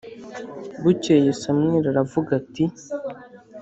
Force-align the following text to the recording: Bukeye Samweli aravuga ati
Bukeye 0.81 1.29
Samweli 1.41 1.87
aravuga 1.91 2.29
ati 2.41 2.63